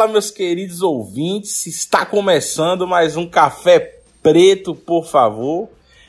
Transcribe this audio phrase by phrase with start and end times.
[0.00, 5.68] Fala, meus queridos ouvintes, está começando mais um Café Preto, por favor.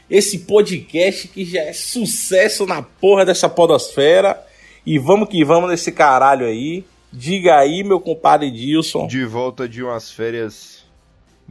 [0.09, 4.41] Esse podcast que já é sucesso na porra dessa podosfera.
[4.85, 6.85] E vamos que vamos nesse caralho aí.
[7.11, 9.07] Diga aí, meu compadre Dilson.
[9.07, 10.80] De volta de umas férias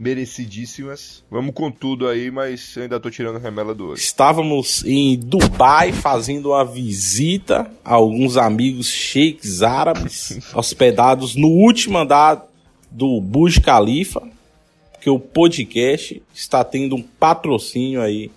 [0.01, 1.23] merecidíssimas.
[1.29, 3.93] Vamos com tudo aí, mas eu ainda tô tirando remela do olho.
[3.93, 12.47] Estávamos em Dubai fazendo uma visita a alguns amigos sheiks árabes hospedados no último andar
[12.89, 14.27] do Burj Khalifa,
[14.99, 18.31] que o podcast está tendo um patrocínio aí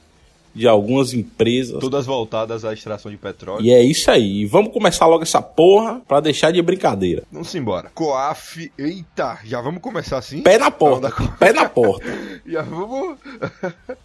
[0.55, 1.81] de algumas empresas.
[1.81, 3.65] Todas voltadas à extração de petróleo.
[3.65, 4.47] E é isso aí.
[4.47, 7.25] Vamos começar logo essa porra pra deixar de brincadeira.
[7.31, 7.91] Vamos embora.
[7.95, 8.71] Coaf.
[8.79, 10.43] Eita, já vamos começar assim?
[10.43, 11.11] Pé na porta.
[11.39, 12.07] Pé na porta.
[12.47, 13.19] já vamos.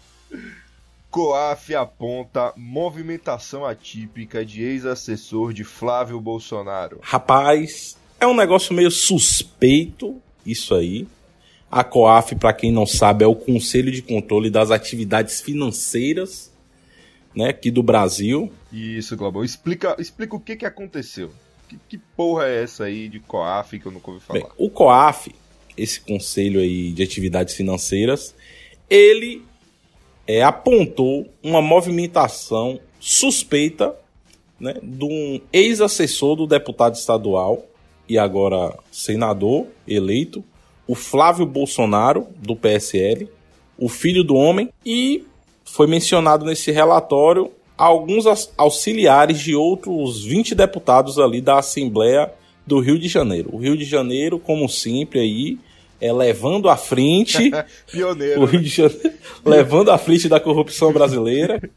[1.12, 7.00] Coaf aponta movimentação atípica de ex-assessor de Flávio Bolsonaro.
[7.02, 11.08] Rapaz, é um negócio meio suspeito isso aí.
[11.72, 16.52] A COAF, para quem não sabe, é o Conselho de Controle das Atividades Financeiras
[17.36, 18.52] né, aqui do Brasil.
[18.72, 19.44] Isso, Global.
[19.44, 21.32] Explica, explica o que, que aconteceu.
[21.68, 24.40] Que, que porra é essa aí de COAF que eu nunca ouvi falar?
[24.40, 25.32] Bem, o COAF,
[25.78, 28.34] esse Conselho aí de Atividades Financeiras,
[28.90, 29.44] ele
[30.28, 33.96] é, apontou uma movimentação suspeita
[34.60, 37.66] né, de um ex-assessor do deputado estadual
[38.08, 40.44] e agora senador eleito,
[40.90, 43.30] o Flávio Bolsonaro, do PSL,
[43.78, 45.24] o filho do homem, e
[45.64, 48.26] foi mencionado nesse relatório alguns
[48.58, 52.34] auxiliares de outros 20 deputados ali da Assembleia
[52.66, 53.52] do Rio de Janeiro.
[53.54, 55.60] O Rio de Janeiro, como sempre aí,
[56.02, 57.52] é levando à frente
[57.92, 58.42] Pioneiro.
[58.42, 59.14] o Rio de Janeiro,
[59.46, 61.62] levando à frente da corrupção brasileira.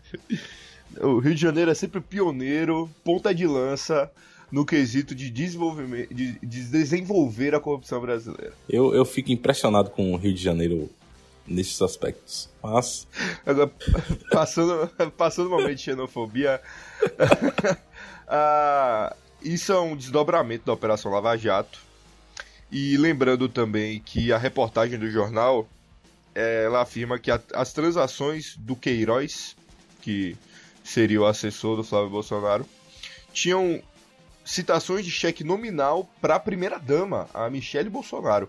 [1.01, 4.11] O Rio de Janeiro é sempre pioneiro, ponta de lança
[4.53, 8.53] no quesito de, desenvolvimento, de, de desenvolver a corrupção brasileira.
[8.69, 10.91] Eu, eu fico impressionado com o Rio de Janeiro
[11.47, 12.51] nesses aspectos.
[12.63, 13.09] Mas.
[13.47, 13.73] Agora,
[14.31, 16.61] passando, passando o momento de xenofobia.
[18.29, 21.81] ah, isso é um desdobramento da Operação Lava Jato.
[22.71, 25.67] E lembrando também que a reportagem do jornal
[26.35, 29.57] ela afirma que a, as transações do Queiroz,
[30.01, 30.37] que
[30.85, 32.67] seria o assessor do Flávio Bolsonaro,
[33.33, 33.83] tinham
[34.45, 38.49] citações de cheque nominal para a primeira-dama, a Michele Bolsonaro.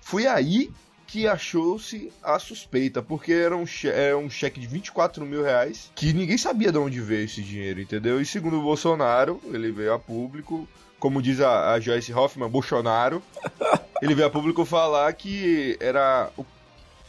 [0.00, 0.70] Foi aí
[1.06, 5.90] que achou-se a suspeita, porque era um, cheque, era um cheque de 24 mil reais
[5.94, 8.20] que ninguém sabia de onde veio esse dinheiro, entendeu?
[8.20, 10.66] E segundo o Bolsonaro, ele veio a público,
[10.98, 13.22] como diz a, a Joyce Hoffman, Bolsonaro,
[14.00, 16.30] ele veio a público falar que era.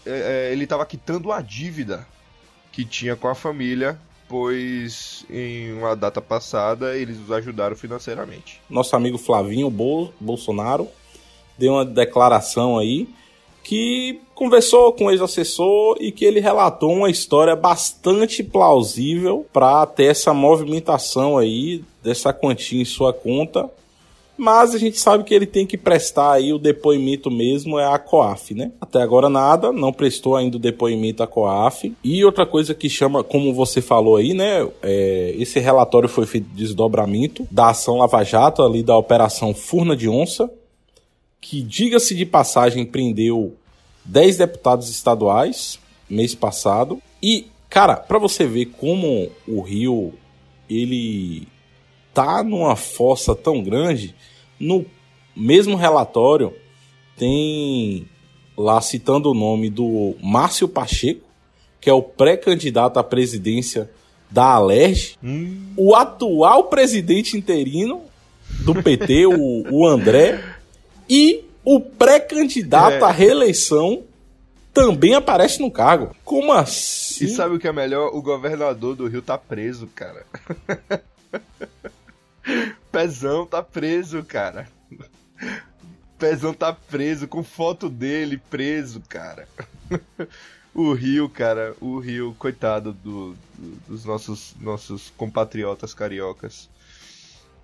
[0.06, 2.06] É, é, ele estava quitando a dívida
[2.74, 3.98] que tinha com a família
[4.34, 8.60] pois em uma data passada eles os ajudaram financeiramente.
[8.68, 9.70] Nosso amigo Flavinho
[10.20, 10.88] Bolsonaro
[11.56, 13.08] deu uma declaração aí
[13.64, 20.06] que conversou com o ex-assessor e que ele relatou uma história bastante plausível para ter
[20.06, 23.70] essa movimentação aí dessa quantia em sua conta
[24.38, 28.00] mas a gente sabe que ele tem que prestar aí o depoimento mesmo é a
[28.00, 28.72] COAF, né?
[28.82, 31.94] Até agora nada, não prestou ainda o depoimento à COAF.
[32.04, 34.68] E outra coisa que chama, como você falou aí, né?
[34.82, 39.96] É, esse relatório foi feito de desdobramento da ação Lava Jato ali da Operação Furna
[39.96, 40.50] de Onça,
[41.40, 43.56] que, diga-se de passagem, prendeu
[44.06, 45.80] 10 deputados estaduais
[46.10, 47.02] mês passado.
[47.22, 50.14] E, cara, para você ver como o Rio
[50.70, 51.48] ele
[52.14, 54.16] tá numa fossa tão grande,
[54.60, 54.86] no
[55.36, 56.54] mesmo relatório
[57.18, 58.08] tem
[58.58, 61.26] lá citando o nome do Márcio Pacheco,
[61.82, 63.90] que é o pré-candidato à presidência
[64.30, 65.74] da Alerj, hum.
[65.78, 68.02] o atual presidente interino
[68.64, 70.44] do PT, o, o André,
[71.10, 73.04] e o pré-candidato é.
[73.04, 74.04] à reeleição
[74.74, 76.16] também aparece no cargo.
[76.24, 77.26] Como assim?
[77.26, 78.10] E sabe o que é melhor?
[78.14, 80.26] O governador do Rio tá preso, cara.
[82.92, 84.68] Pezão tá preso, cara.
[86.18, 89.48] Pezão tá preso, com foto dele preso, cara.
[90.76, 96.68] O Rio, cara, o Rio, coitado do, do, dos nossos, nossos compatriotas cariocas.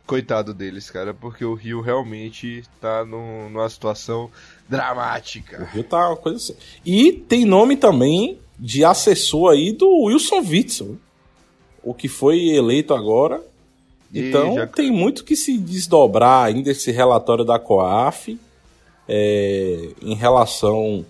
[0.05, 4.29] Coitado deles, cara, porque o Rio realmente tá num, numa situação
[4.67, 5.63] dramática.
[5.63, 6.55] O Rio tá uma coisa assim.
[6.85, 10.97] E tem nome também de assessor aí do Wilson Witzel,
[11.81, 13.41] o que foi eleito agora
[14.13, 14.67] então já...
[14.67, 18.39] tem muito que se desdobrar ainda esse relatório da COAF
[19.07, 21.05] é, em relação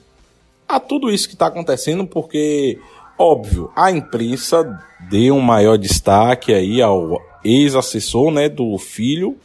[0.68, 2.80] a tudo isso que está acontecendo, porque,
[3.18, 4.80] óbvio, a imprensa
[5.10, 9.36] deu um maior destaque aí ao ex-assessor né, do filho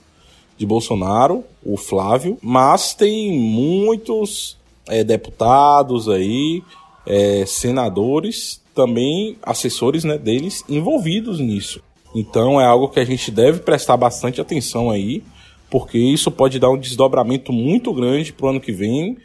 [0.57, 6.63] de Bolsonaro, o Flávio, mas tem muitos é, deputados aí,
[7.07, 11.81] é, senadores, também assessores né, deles envolvidos nisso.
[12.15, 15.23] Então é algo que a gente deve prestar bastante atenção aí,
[15.69, 19.19] porque isso pode dar um desdobramento muito grande para o ano que vem,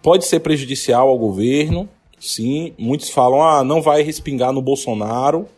[0.00, 1.88] pode ser prejudicial ao governo.
[2.20, 5.48] Sim, muitos falam, ah, não vai respingar no Bolsonaro,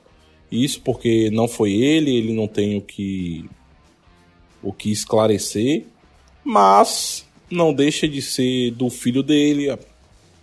[0.50, 3.44] isso porque não foi ele, ele não tem o que
[4.60, 5.84] o que esclarecer,
[6.42, 9.78] mas não deixa de ser do filho dele,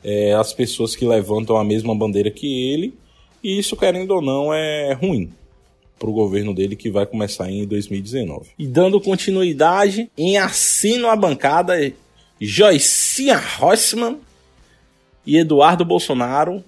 [0.01, 2.94] é, as pessoas que levantam a mesma bandeira que ele,
[3.44, 5.33] e isso, querendo ou não, é ruim
[5.97, 8.50] para o governo dele que vai começar em 2019.
[8.57, 11.75] E dando continuidade, em assino a bancada,
[12.39, 14.19] Joicinha Rossmann
[15.25, 16.63] e Eduardo Bolsonaro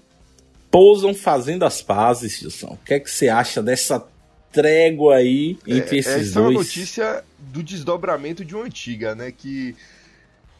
[0.71, 2.74] pousam fazendo as pazes, Gilson.
[2.74, 4.06] O que é que você acha dessa
[4.51, 6.27] trégua aí entre é, esses essa dois?
[6.29, 9.31] Essa é uma notícia do desdobramento de uma antiga, né?
[9.31, 9.75] Que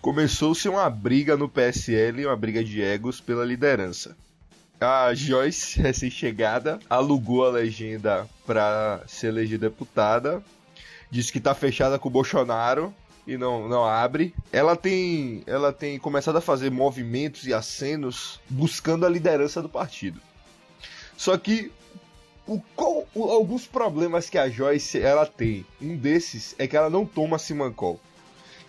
[0.02, 4.16] começou-se uma briga no PSL, uma briga de egos pela liderança.
[4.80, 10.44] A Joyce, recém-chegada, alugou a legenda para se eleger deputada.
[11.10, 12.94] Disse que tá fechada com o Bolsonaro
[13.26, 14.34] e não, não abre.
[14.52, 20.20] Ela tem, ela tem começado a fazer movimentos e acenos buscando a liderança do partido.
[21.18, 21.72] Só que
[22.48, 26.90] o, qual, o, alguns problemas que a Joyce ela tem, um desses é que ela
[26.90, 28.00] não toma Simancol.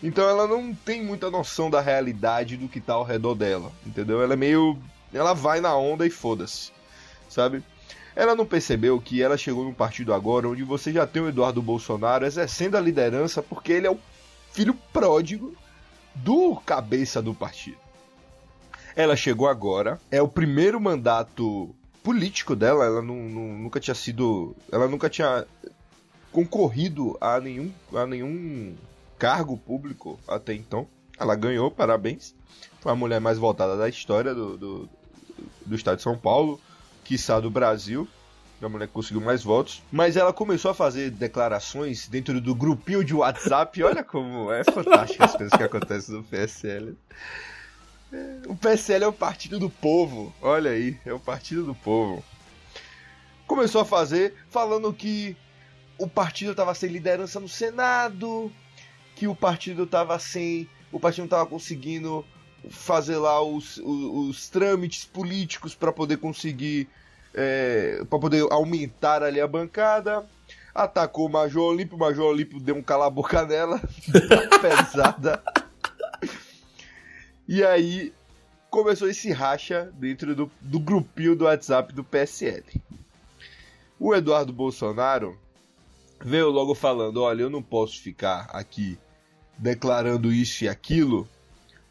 [0.02, 4.22] Então ela não tem muita noção da realidade do que tá ao redor dela, entendeu?
[4.22, 4.78] Ela é meio.
[5.12, 6.70] Ela vai na onda e foda-se,
[7.28, 7.62] sabe?
[8.14, 11.62] Ela não percebeu que ela chegou num partido agora onde você já tem o Eduardo
[11.62, 13.98] Bolsonaro exercendo a liderança porque ele é o
[14.52, 15.54] filho pródigo
[16.14, 17.78] do cabeça do partido.
[18.96, 21.72] Ela chegou agora, é o primeiro mandato
[22.02, 24.56] político dela, ela não, não, nunca tinha sido.
[24.72, 25.46] Ela nunca tinha
[26.32, 28.74] concorrido a nenhum, a nenhum
[29.18, 30.88] cargo público até então.
[31.18, 32.34] Ela ganhou, parabéns.
[32.80, 34.88] Foi a mulher mais votada da história do, do,
[35.68, 36.60] do estado de São Paulo,
[37.04, 38.08] quiçá do Brasil
[38.66, 39.82] a mulher conseguiu mais votos.
[39.90, 43.82] Mas ela começou a fazer declarações dentro do grupinho de WhatsApp.
[43.84, 46.96] Olha como é fantástico as coisas que acontecem no PSL.
[48.46, 50.34] O PSL é o partido do povo.
[50.40, 52.24] Olha aí, é o partido do povo.
[53.46, 55.36] Começou a fazer falando que
[55.98, 58.52] o partido estava sem liderança no Senado,
[59.14, 60.68] que o partido estava sem.
[60.90, 62.24] O partido não estava conseguindo
[62.70, 66.88] fazer lá os, os, os trâmites políticos para poder conseguir
[67.34, 70.26] é, para poder aumentar ali a bancada.
[70.74, 73.80] Atacou o Major Olímpio, o Major Olímpio deu um cala-boca nela,
[74.60, 75.42] pesada.
[77.48, 78.12] E aí
[78.70, 82.64] começou esse racha dentro do, do grupinho do WhatsApp do PSL.
[83.98, 85.36] O Eduardo Bolsonaro
[86.24, 88.98] veio logo falando: olha, eu não posso ficar aqui
[89.56, 91.28] declarando isso e aquilo,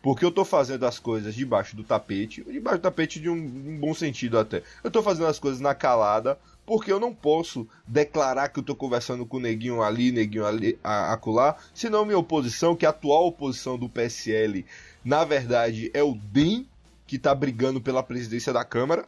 [0.07, 3.77] porque eu tô fazendo as coisas debaixo do tapete, debaixo do tapete de um, um
[3.77, 4.63] bom sentido até.
[4.81, 8.74] Eu tô fazendo as coisas na calada, porque eu não posso declarar que eu tô
[8.74, 13.27] conversando com o neguinho ali, neguinho ali, a, acolá, senão minha oposição, que a atual
[13.27, 14.65] oposição do PSL,
[15.04, 16.65] na verdade é o DEM,
[17.06, 19.06] que tá brigando pela presidência da Câmara.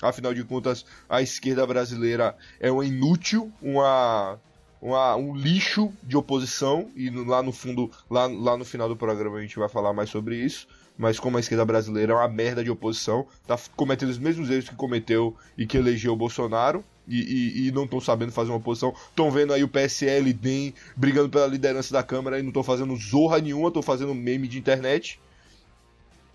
[0.00, 4.40] Afinal de contas, a esquerda brasileira é uma inútil, uma
[4.80, 9.38] uma, um lixo de oposição, e lá no fundo, lá, lá no final do programa
[9.38, 10.66] a gente vai falar mais sobre isso.
[10.98, 14.68] Mas como a esquerda brasileira é uma merda de oposição, tá cometendo os mesmos erros
[14.68, 18.58] que cometeu e que elegeu o Bolsonaro, e, e, e não estão sabendo fazer uma
[18.58, 18.94] oposição.
[19.08, 22.96] Estão vendo aí o PSL, DEM, brigando pela liderança da Câmara e não estão fazendo
[22.96, 25.20] zorra nenhuma, estão fazendo meme de internet.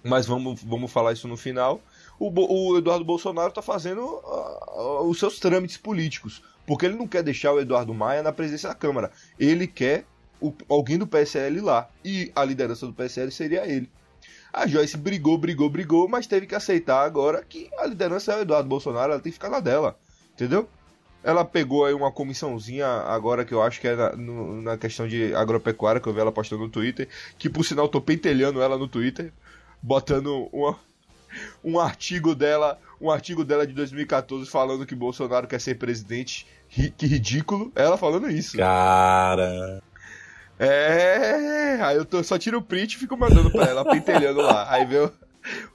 [0.03, 1.81] Mas vamos, vamos falar isso no final.
[2.19, 6.41] O, o Eduardo Bolsonaro está fazendo uh, os seus trâmites políticos.
[6.71, 9.11] Porque ele não quer deixar o Eduardo Maia na presidência da Câmara.
[9.37, 10.05] Ele quer
[10.39, 11.89] o, alguém do PSL lá.
[12.01, 13.89] E a liderança do PSL seria ele.
[14.53, 18.41] A Joyce brigou, brigou, brigou, mas teve que aceitar agora que a liderança é o
[18.43, 19.99] Eduardo Bolsonaro, ela tem que ficar na dela.
[20.33, 20.65] Entendeu?
[21.21, 25.05] Ela pegou aí uma comissãozinha agora que eu acho que é na, no, na questão
[25.05, 28.77] de agropecuária, que eu vi ela postando no Twitter, que por sinal tô pentelhando ela
[28.77, 29.33] no Twitter,
[29.81, 30.79] botando uma,
[31.61, 36.45] um artigo dela, um artigo dela de 2014 falando que Bolsonaro quer ser presidente.
[36.69, 37.71] Que ridículo.
[37.75, 38.55] Ela falando isso.
[38.55, 39.81] Cara.
[40.57, 44.71] É, aí eu tô, só tiro o print e fico mandando pra ela, pentelhando lá.
[44.71, 45.09] Aí vê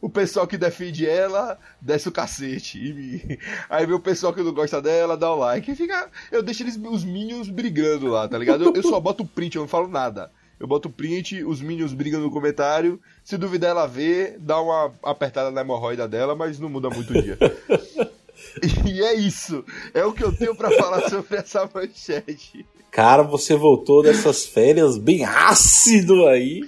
[0.01, 2.79] o pessoal que defende ela, desce o cacete.
[2.79, 5.73] E, aí vê o pessoal que não gosta dela, dá o like.
[5.73, 8.65] E fica, eu deixo eles, os minions brigando lá, tá ligado?
[8.65, 10.31] Eu, eu só boto o print, eu não falo nada.
[10.59, 13.01] Eu boto print, os Minions brigam no comentário.
[13.23, 17.23] Se duvidar ela vê, dá uma apertada na hemorroida dela, mas não muda muito o
[17.23, 17.39] dia.
[18.87, 19.65] E é isso.
[19.95, 22.67] É o que eu tenho para falar sobre essa manchete.
[22.91, 26.61] Cara, você voltou dessas férias bem ácido aí.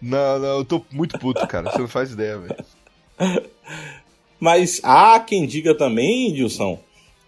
[0.00, 1.70] Não, não, eu tô muito puto, cara.
[1.70, 2.64] Você não faz ideia, velho.
[4.38, 6.78] Mas há quem diga também, Dilson,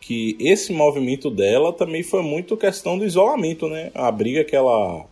[0.00, 3.90] que esse movimento dela também foi muito questão do isolamento, né?
[3.94, 5.06] A briga que ela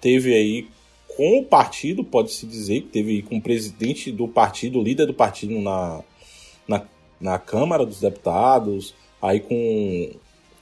[0.00, 0.68] teve aí
[1.16, 5.60] com o partido, pode-se dizer, que teve com o presidente do partido, líder do partido
[5.60, 6.00] na,
[6.66, 6.82] na,
[7.20, 10.10] na Câmara dos Deputados, aí com,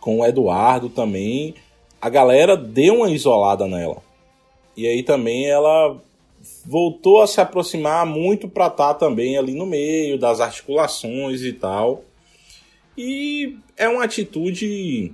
[0.01, 1.55] com o Eduardo também.
[2.01, 4.03] A galera deu uma isolada nela.
[4.77, 6.01] E aí também ela
[6.65, 11.53] voltou a se aproximar muito para estar tá também ali no meio das articulações e
[11.53, 12.05] tal.
[12.97, 15.13] E é uma atitude,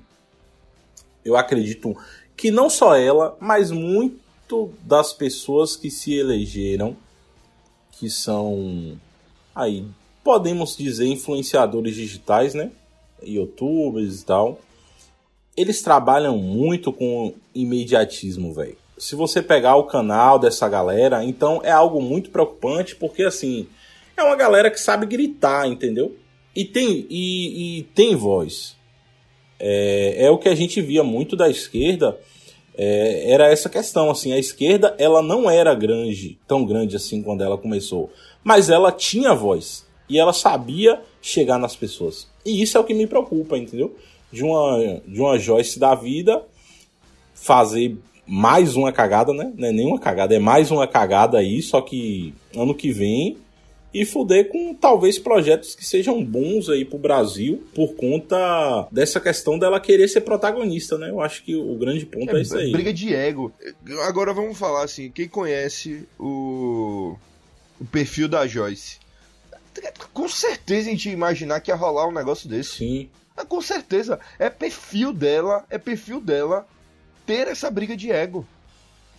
[1.25, 1.95] eu acredito
[2.37, 6.97] que não só ela, mas muito das pessoas que se elegeram,
[7.93, 8.99] que são
[9.55, 9.85] aí
[10.23, 12.71] podemos dizer influenciadores digitais, né?
[13.23, 14.61] Youtubers e tal.
[15.57, 21.71] Eles trabalham muito com imediatismo, velho se você pegar o canal dessa galera, então é
[21.71, 23.67] algo muito preocupante, porque assim,
[24.17, 26.17] é uma galera que sabe gritar, entendeu?
[26.55, 28.77] E tem, e, e tem voz.
[29.59, 32.19] É, é, o que a gente via muito da esquerda,
[32.77, 37.43] é, era essa questão, assim, a esquerda, ela não era grande, tão grande assim quando
[37.43, 38.11] ela começou,
[38.43, 42.29] mas ela tinha voz, e ela sabia chegar nas pessoas.
[42.45, 43.97] E isso é o que me preocupa, entendeu?
[44.31, 46.43] De uma, de uma Joyce da vida
[47.35, 47.97] fazer
[48.27, 49.53] mais uma cagada, né?
[49.57, 53.39] Não é nenhuma cagada, é mais uma cagada aí, só que ano que vem
[53.95, 59.57] e fuder com talvez projetos que sejam bons aí pro Brasil por conta dessa questão
[59.57, 61.11] dela querer ser protagonista, né?
[61.11, 62.73] Eu acho que o grande ponto é, é isso aí.
[62.73, 63.53] Briga de ego.
[64.03, 67.17] Agora vamos falar assim, quem conhece o,
[67.81, 68.99] o perfil da Joyce?
[70.13, 72.79] Com certeza a gente ia imaginar que ia rolar um negócio desse.
[72.79, 73.09] Sim.
[73.37, 74.19] Ah, com certeza.
[74.39, 76.67] É perfil dela, é perfil dela
[77.25, 78.47] ter essa briga de ego.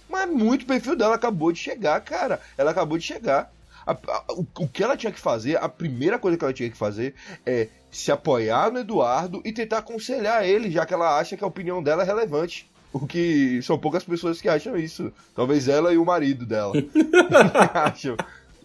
[0.09, 2.41] Mas muito perfil dela acabou de chegar, cara.
[2.57, 3.51] Ela acabou de chegar.
[3.85, 6.69] A, a, o, o, que ela tinha que fazer, a primeira coisa que ela tinha
[6.69, 7.15] que fazer
[7.45, 11.47] é se apoiar no Eduardo e tentar aconselhar ele, já que ela acha que a
[11.47, 12.69] opinião dela é relevante.
[12.91, 15.11] O que são poucas pessoas que acham isso.
[15.35, 16.73] Talvez ela e o marido dela
[17.73, 18.15] acham.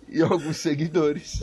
[0.09, 1.41] E alguns seguidores.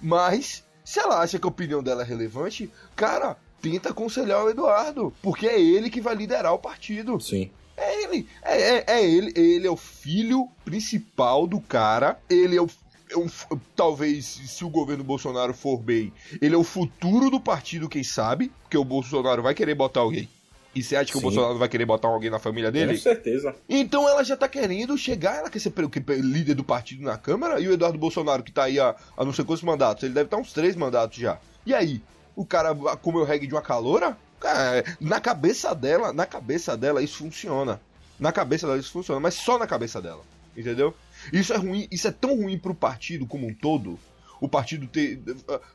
[0.00, 5.12] Mas, se ela acha que a opinião dela é relevante, cara, tenta aconselhar o Eduardo,
[5.22, 7.20] porque é ele que vai liderar o partido.
[7.20, 7.50] Sim.
[7.76, 8.28] É ele.
[8.42, 9.32] É, é, é ele.
[9.34, 12.18] Ele é o filho principal do cara.
[12.28, 12.68] Ele é o
[13.12, 13.28] é um,
[13.76, 18.50] talvez, se o governo Bolsonaro for bem, ele é o futuro do partido, quem sabe,
[18.62, 20.28] porque o Bolsonaro vai querer botar alguém.
[20.74, 21.18] E você acha que Sim.
[21.18, 22.94] o Bolsonaro vai querer botar alguém na família dele?
[22.94, 23.54] Com certeza.
[23.68, 25.72] Então ela já tá querendo chegar, ela quer ser
[26.20, 29.32] líder do partido na Câmara, e o Eduardo Bolsonaro, que tá aí há, há não
[29.32, 31.38] sei quantos mandatos, ele deve estar uns três mandatos já.
[31.66, 32.02] E aí?
[32.34, 37.18] o cara comeu reggae de uma caloura, cara, na cabeça dela, na cabeça dela isso
[37.18, 37.80] funciona.
[38.18, 40.22] Na cabeça dela isso funciona, mas só na cabeça dela.
[40.56, 40.94] Entendeu?
[41.32, 43.98] Isso é ruim, isso é tão ruim pro partido como um todo.
[44.40, 45.20] O partido ter.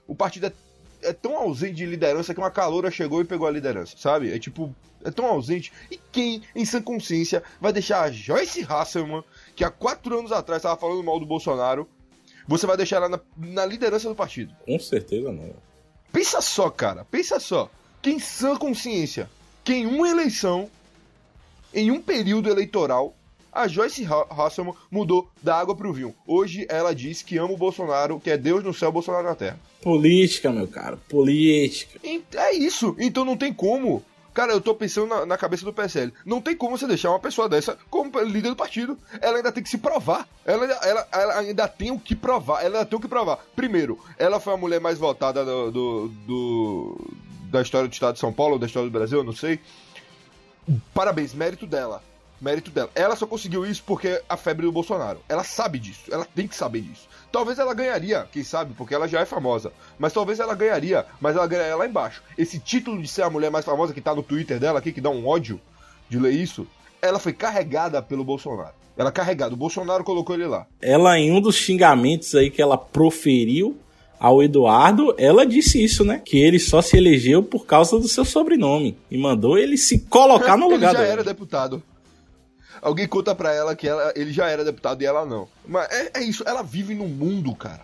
[0.08, 0.51] O partido é,
[1.01, 4.34] é tão ausente de liderança que uma caloura chegou e pegou a liderança, sabe?
[4.34, 4.74] É tipo.
[5.04, 5.72] É tão ausente.
[5.92, 9.24] E quem, em sã consciência, vai deixar a Joyce Hasselman,
[9.56, 11.88] que há quatro anos atrás estava falando mal do Bolsonaro,
[12.48, 14.56] você vai deixar ela na, na liderança do partido?
[14.66, 15.54] Com certeza não.
[16.12, 17.70] Pensa só, cara, pensa só.
[18.01, 19.30] Quem sã consciência,
[19.63, 20.70] que em uma eleição,
[21.74, 23.13] em um período eleitoral,
[23.51, 26.16] a Joyce Hasselman mudou da água pro vinho.
[26.25, 29.60] Hoje ela diz que ama o Bolsonaro, que é Deus no céu, Bolsonaro na terra.
[29.82, 32.00] Política, meu cara, política.
[32.36, 34.04] É isso, então não tem como
[34.38, 36.13] Cara, eu tô pensando na, na, cabeça do PSL.
[36.24, 38.96] Não tem como você deixar uma pessoa dessa como líder do partido.
[39.20, 40.30] Ela ainda tem que se provar.
[40.46, 42.63] Ela, ela, ela ainda tem o que provar.
[42.63, 43.44] Ela tem o que provar.
[43.56, 47.12] Primeiro, ela foi a mulher mais votada do, do, do
[47.50, 49.60] da história do estado de São Paulo, da história do Brasil, eu não sei.
[50.94, 52.04] Parabéns, mérito dela
[52.39, 52.89] mérito dela.
[52.96, 55.22] Ela só conseguiu isso porque a febre do Bolsonaro.
[55.27, 57.08] Ela sabe disso, ela tem que saber disso.
[57.32, 59.72] Talvez ela ganharia, quem sabe, porque ela já é famosa.
[60.00, 62.24] Mas talvez ela ganharia, mas ela ganharia lá embaixo.
[62.38, 65.01] Esse título de ser a mulher mais famosa que tá no Twitter dela aqui, que
[65.01, 65.60] dá um ódio
[66.10, 66.65] de ler isso,
[67.01, 68.74] ela foi carregada pelo Bolsonaro.
[68.98, 70.65] Ela carregada, o Bolsonaro colocou ele lá.
[70.82, 73.77] Ela, em um dos xingamentos aí que ela proferiu
[74.20, 76.22] ao Eduardo, ela disse isso, né?
[76.25, 78.98] Que ele só se elegeu por causa do seu sobrenome.
[79.12, 81.03] E mandou ele se colocar no lugar dele.
[81.03, 81.84] Ele já era deputado.
[82.81, 85.48] Alguém conta pra ela que ela, ele já era deputado e ela não.
[85.65, 87.81] Mas é, é isso, ela vive num mundo, cara.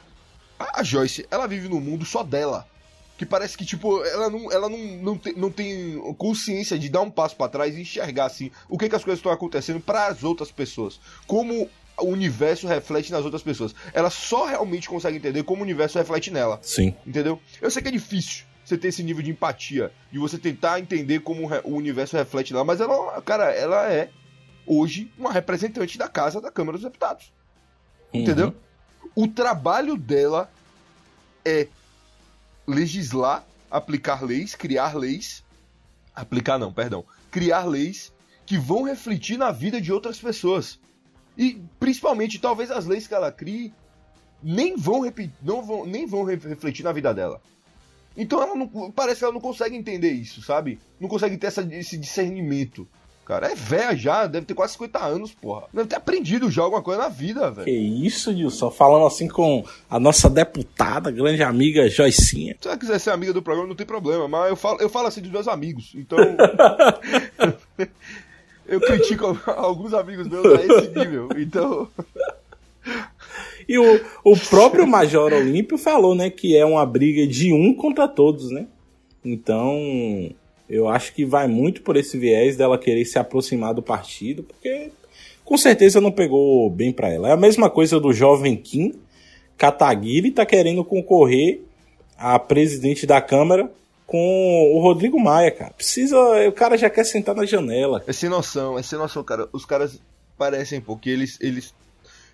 [0.60, 2.68] A, a, Joyce, ela vive num mundo só dela.
[3.18, 7.02] Que parece que, tipo, ela não, ela não, não, tem, não tem consciência de dar
[7.02, 10.08] um passo para trás e enxergar, assim, o que, que as coisas estão acontecendo para
[10.08, 11.00] as outras pessoas.
[11.28, 13.74] Como o universo reflete nas outras pessoas.
[13.94, 16.60] Ela só realmente consegue entender como o universo reflete nela.
[16.62, 16.96] Sim.
[17.06, 17.40] Entendeu?
[17.62, 18.46] Eu sei que é difícil.
[18.66, 22.64] você ter esse nível de empatia e você tentar entender como o universo reflete lá,
[22.64, 24.10] mas ela, cara, ela é
[24.66, 27.32] hoje uma representante da casa da Câmara dos Deputados.
[28.14, 28.22] Uhum.
[28.22, 28.56] Entendeu?
[29.16, 30.50] O trabalho dela
[31.46, 31.68] é
[32.68, 35.44] legislar, aplicar leis, criar leis,
[36.16, 38.12] aplicar não, perdão, criar leis
[38.46, 40.80] que vão refletir na vida de outras pessoas.
[41.38, 43.74] E principalmente, talvez as leis que ela crie
[44.42, 45.02] nem vão,
[45.42, 47.42] não vão, nem vão refletir na vida dela.
[48.16, 50.80] Então ela não, parece que ela não consegue entender isso, sabe?
[51.00, 52.88] Não consegue ter essa, esse discernimento.
[53.26, 55.64] Cara, é velha já, deve ter quase 50 anos, porra.
[55.74, 57.66] Deve ter aprendido já alguma coisa na vida, velho.
[57.66, 58.70] Que isso, Nilson?
[58.70, 62.58] Falando assim com a nossa deputada, grande amiga Joicinha.
[62.60, 65.08] Se ela quiser ser amiga do programa, não tem problema, mas eu falo, eu falo
[65.08, 66.18] assim dos meus amigos, então.
[68.68, 71.88] eu critico alguns amigos meus a esse nível, então.
[73.68, 78.06] E o, o próprio Major Olímpio falou, né, que é uma briga de um contra
[78.06, 78.68] todos, né?
[79.24, 79.80] Então,
[80.70, 84.92] eu acho que vai muito por esse viés dela querer se aproximar do partido, porque
[85.44, 87.30] com certeza não pegou bem para ela.
[87.30, 88.94] É a mesma coisa do jovem Kim
[89.58, 91.62] Kataguiri tá querendo concorrer
[92.18, 93.72] a presidente da Câmara
[94.06, 95.74] com o Rodrigo Maia, cara.
[95.74, 96.18] Precisa,
[96.48, 98.04] o cara já quer sentar na janela.
[98.08, 99.48] É sem noção, é sem noção, cara.
[99.52, 100.00] Os caras
[100.38, 101.74] parecem porque eles eles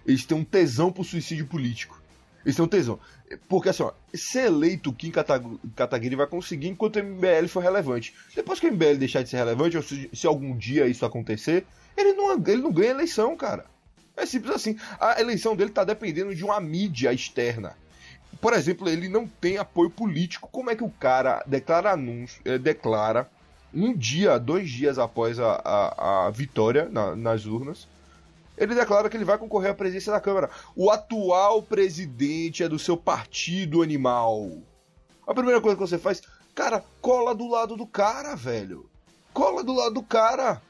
[0.06, 2.02] eles têm um tesão pro suicídio político.
[2.46, 3.00] Eles têm um tesão.
[3.48, 8.14] Porque assim, ó, ser eleito Kim Kataguiri vai conseguir enquanto o MBL for relevante.
[8.36, 11.66] Depois que o MBL deixar de ser relevante, ou se, se algum dia isso acontecer,
[11.96, 13.66] ele não, ele não ganha eleição, cara.
[14.16, 14.78] É simples assim.
[15.00, 17.76] A eleição dele tá dependendo de uma mídia externa.
[18.42, 20.50] Por exemplo, ele não tem apoio político.
[20.52, 23.30] Como é que o cara declara anúncio, eh, declara
[23.74, 27.88] um dia, dois dias após a, a, a vitória na, nas urnas,
[28.60, 30.50] ele declara que ele vai concorrer à presidência da Câmara.
[30.76, 34.52] O atual presidente é do seu partido animal.
[35.26, 36.22] A primeira coisa que você faz,
[36.54, 38.90] cara, cola do lado do cara, velho.
[39.34, 40.62] Cola do lado do cara.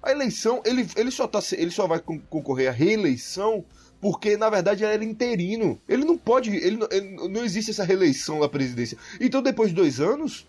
[0.00, 3.64] A eleição, ele, ele, só, tá, ele só vai concorrer à reeleição
[4.00, 5.80] porque na verdade ele era interino.
[5.88, 8.96] Ele não pode, ele, ele, não existe essa reeleição da presidência.
[9.20, 10.46] Então depois de dois anos,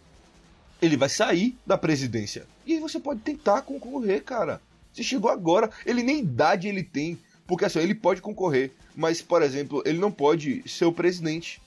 [0.80, 2.46] ele vai sair da presidência.
[2.66, 4.62] E aí você pode tentar concorrer, cara.
[4.98, 7.20] Você chegou agora, ele nem idade ele tem.
[7.46, 11.62] Porque assim, ele pode concorrer, mas, por exemplo, ele não pode ser o presidente.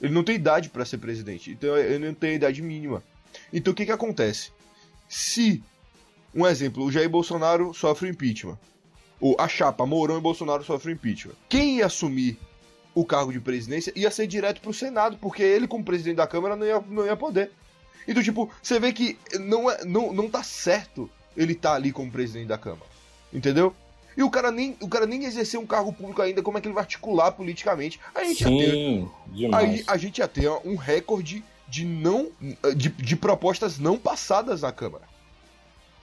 [0.00, 1.50] Ele não tem idade para ser presidente.
[1.50, 3.02] Então ele não tem idade mínima.
[3.50, 4.52] Então o que que acontece?
[5.08, 5.62] Se,
[6.34, 8.58] um exemplo, o Jair Bolsonaro sofre impeachment.
[9.18, 11.34] Ou a chapa Mourão e Bolsonaro sofrem impeachment.
[11.48, 12.38] Quem ia assumir
[12.94, 16.54] o cargo de presidência ia ser direto pro Senado, porque ele, como presidente da Câmara,
[16.54, 17.50] não ia, não ia poder.
[18.06, 22.10] Então, tipo, você vê que não, é, não, não tá certo ele tá ali como
[22.10, 22.90] presidente da Câmara.
[23.32, 23.74] Entendeu?
[24.16, 26.68] E o cara nem, o cara nem exerceu um cargo público ainda, como é que
[26.68, 27.98] ele vai articular politicamente?
[28.14, 32.30] A gente Sim, ia ter, aí a gente ia ter um recorde de não
[32.76, 35.04] de, de propostas não passadas na Câmara.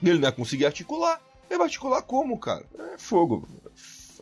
[0.02, 1.20] Ele não ia conseguir articular.
[1.48, 2.64] Ele vai articular como, cara?
[2.94, 3.48] É fogo.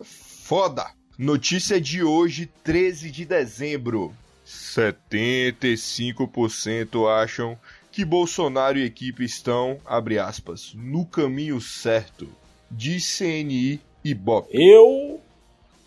[0.03, 0.90] Foda.
[1.16, 4.14] Notícia de hoje, 13 de dezembro.
[4.47, 7.59] 75% acham
[7.99, 12.29] que Bolsonaro e equipe estão, abre aspas, no caminho certo,
[12.71, 14.47] de CNI e BOP.
[14.53, 15.19] Eu,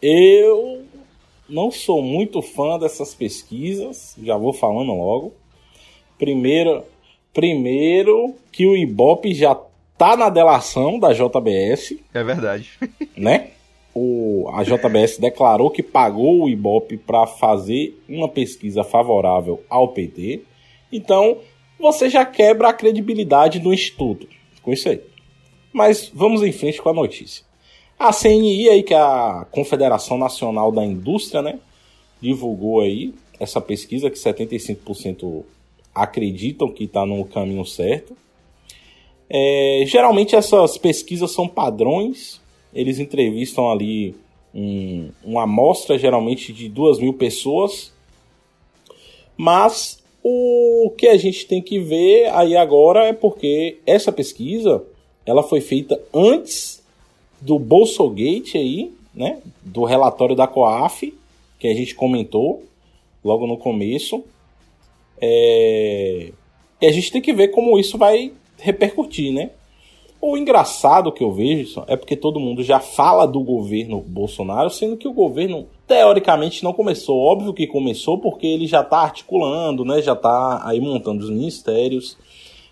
[0.01, 0.83] eu
[1.47, 5.33] não sou muito fã dessas pesquisas, já vou falando logo.
[6.19, 6.83] Primeiro,
[7.33, 9.55] primeiro que o Ibope já
[9.97, 11.97] tá na delação da JBS.
[12.13, 12.71] É verdade.
[13.15, 13.51] Né?
[13.95, 20.41] O, a JBS declarou que pagou o Ibope para fazer uma pesquisa favorável ao PT.
[20.91, 21.37] Então,
[21.81, 24.27] você já quebra a credibilidade do Instituto
[24.61, 25.01] com isso aí.
[25.73, 27.43] Mas vamos em frente com a notícia.
[27.97, 31.59] A CNI aí, que é a Confederação Nacional da Indústria, né,
[32.21, 35.43] divulgou aí essa pesquisa que 75%
[35.93, 38.15] acreditam que está no caminho certo.
[39.29, 42.41] É, geralmente essas pesquisas são padrões,
[42.73, 44.15] eles entrevistam ali
[44.53, 47.93] um, uma amostra geralmente de duas mil pessoas,
[49.37, 54.83] mas o que a gente tem que ver aí agora é porque essa pesquisa
[55.25, 56.81] ela foi feita antes
[57.39, 61.13] do Bolsogate aí, né, do relatório da COAF,
[61.59, 62.63] que a gente comentou
[63.23, 64.23] logo no começo.
[65.19, 66.31] É...
[66.79, 69.51] E a gente tem que ver como isso vai repercutir, né?
[70.19, 74.97] O engraçado que eu vejo é porque todo mundo já fala do governo Bolsonaro, sendo
[74.97, 77.19] que o governo teoricamente não começou.
[77.19, 80.01] Óbvio que começou porque ele já está articulando, né?
[80.01, 82.17] Já está aí montando os ministérios.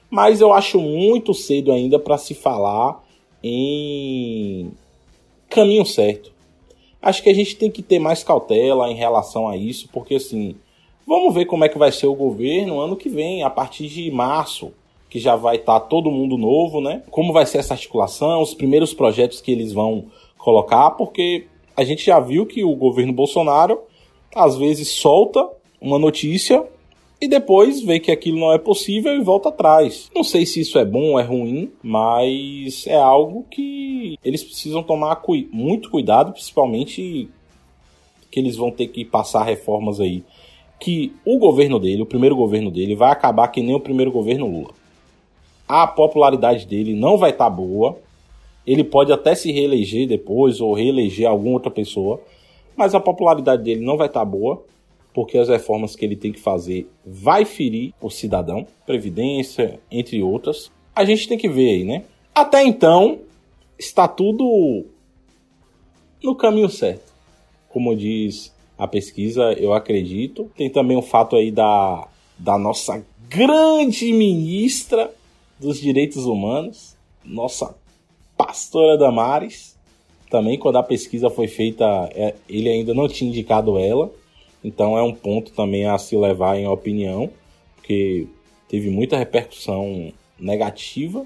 [0.10, 3.04] Mas eu acho muito cedo ainda para se falar
[3.44, 4.72] em
[5.50, 6.32] caminho certo.
[7.02, 10.56] Acho que a gente tem que ter mais cautela em relação a isso, porque assim,
[11.10, 14.12] Vamos ver como é que vai ser o governo ano que vem, a partir de
[14.12, 14.72] março,
[15.10, 17.02] que já vai estar tá todo mundo novo, né?
[17.10, 20.06] Como vai ser essa articulação, os primeiros projetos que eles vão
[20.38, 21.48] colocar, porque
[21.80, 23.80] a gente já viu que o governo Bolsonaro
[24.36, 25.48] às vezes solta
[25.80, 26.62] uma notícia
[27.22, 30.12] e depois vê que aquilo não é possível e volta atrás.
[30.14, 34.84] Não sei se isso é bom ou é ruim, mas é algo que eles precisam
[34.84, 37.30] tomar cu muito cuidado, principalmente
[38.30, 40.22] que eles vão ter que passar reformas aí.
[40.78, 44.52] Que o governo dele, o primeiro governo dele, vai acabar que nem o primeiro governo
[44.52, 44.74] Lula.
[45.66, 47.98] A popularidade dele não vai estar tá boa.
[48.70, 52.22] Ele pode até se reeleger depois ou reeleger alguma outra pessoa,
[52.78, 54.64] mas a popularidade dele não vai estar tá boa
[55.12, 60.72] porque as reformas que ele tem que fazer vai ferir o cidadão, previdência, entre outras.
[60.96, 62.04] A gente tem que ver aí, né?
[62.34, 63.18] Até então,
[63.76, 64.86] está tudo
[66.22, 67.12] no caminho certo.
[67.70, 70.48] Como diz a pesquisa, eu acredito.
[70.56, 75.12] Tem também o fato aí da, da nossa grande ministra
[75.60, 77.76] dos direitos humanos, nossa
[78.50, 79.78] pastora Damares.
[80.28, 84.12] Também, quando a pesquisa foi feita, é, ele ainda não tinha indicado ela.
[84.64, 87.30] Então é um ponto também a se levar em opinião,
[87.76, 88.28] porque
[88.68, 91.26] teve muita repercussão negativa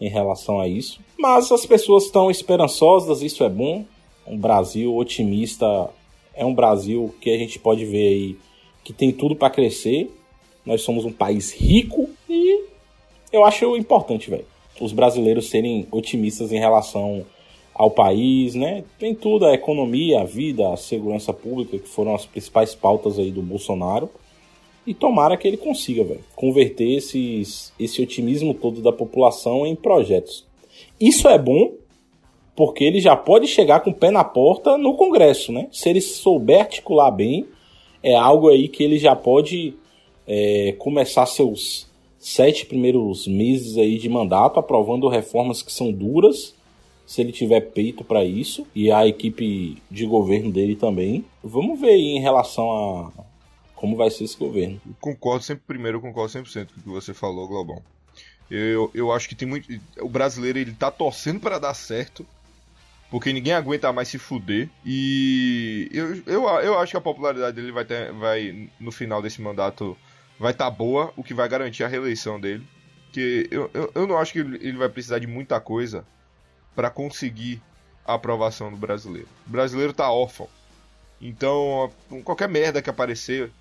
[0.00, 1.00] em relação a isso.
[1.16, 3.84] Mas as pessoas estão esperançosas, isso é bom.
[4.26, 5.90] Um Brasil otimista
[6.34, 8.36] é um Brasil que a gente pode ver aí
[8.82, 10.10] que tem tudo para crescer.
[10.66, 12.64] Nós somos um país rico e
[13.32, 17.24] eu acho importante, velho, os brasileiros serem otimistas em relação
[17.74, 18.84] ao país, né?
[18.98, 23.30] Tem tudo, a economia, a vida, a segurança pública, que foram as principais pautas aí
[23.30, 24.10] do Bolsonaro.
[24.86, 30.44] E tomara que ele consiga, velho, converter esses, esse otimismo todo da população em projetos.
[31.00, 31.72] Isso é bom
[32.54, 35.68] porque ele já pode chegar com o pé na porta no Congresso, né?
[35.72, 37.46] Se ele souber articular bem,
[38.02, 39.74] é algo aí que ele já pode
[40.26, 41.88] é, começar seus
[42.22, 46.54] sete primeiros meses aí de mandato aprovando reformas que são duras
[47.04, 51.24] se ele tiver peito para isso e a equipe de governo dele também.
[51.42, 53.12] Vamos ver aí em relação a
[53.74, 54.80] como vai ser esse governo.
[55.00, 57.82] Concordo sempre, primeiro, eu concordo 100% com o que você falou, Globão.
[58.48, 59.68] Eu, eu acho que tem muito.
[60.00, 62.24] O brasileiro ele tá torcendo para dar certo,
[63.10, 64.70] porque ninguém aguenta mais se fuder.
[64.86, 69.42] E eu, eu, eu acho que a popularidade dele vai, ter, vai no final desse
[69.42, 69.96] mandato,
[70.38, 72.66] vai estar tá boa, o que vai garantir a reeleição dele.
[73.04, 76.04] Porque eu, eu, eu não acho que ele vai precisar de muita coisa
[76.74, 77.60] para conseguir
[78.04, 79.28] a aprovação do brasileiro.
[79.46, 80.48] O brasileiro tá órfão.
[81.20, 81.92] Então,
[82.24, 83.52] qualquer merda que aparecer,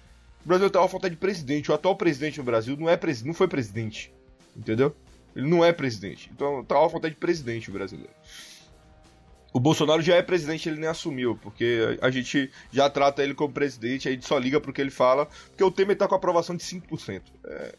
[0.44, 1.70] o brasileiro tá órfão até de presidente.
[1.70, 4.12] O atual presidente no Brasil não é não foi presidente.
[4.56, 4.96] Entendeu?
[5.36, 6.32] Ele não é presidente.
[6.34, 8.14] Então, tá órfão até de presidente o brasileiro.
[9.54, 13.54] O Bolsonaro já é presidente, ele nem assumiu, porque a gente já trata ele como
[13.54, 16.56] presidente, a gente só liga pro que ele fala, porque o Temer tá com aprovação
[16.56, 17.22] de 5%.
[17.46, 17.76] É,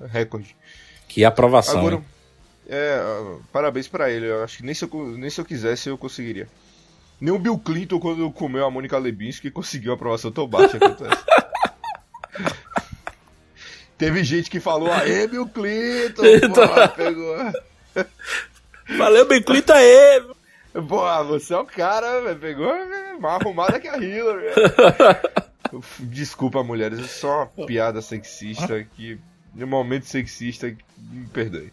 [0.00, 0.56] é recorde.
[1.06, 1.78] Que aprovação.
[1.78, 2.02] Agora,
[2.68, 3.00] é,
[3.52, 4.26] parabéns para ele.
[4.26, 6.48] Eu acho que nem se eu, nem se eu quisesse eu conseguiria.
[7.20, 11.04] Nem o Bill Clinton, quando comeu a Mônica Lebinsky, conseguiu a aprovação tão baixa quanto
[11.04, 11.26] essa.
[13.96, 16.22] Teve gente que falou, aê, Bill Clinton!
[16.54, 17.36] Porra, pegou.
[18.96, 20.22] Valeu, Bill Clinton, aê!
[20.86, 22.66] Pô, você é o cara, pegou
[23.20, 24.46] mais arrumada que a Hillary.
[25.98, 29.18] Desculpa, mulheres, é só uma piada sexista que.
[29.56, 31.72] Um momento sexista, me perdoe.